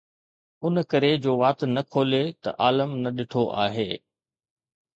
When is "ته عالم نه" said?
2.43-3.09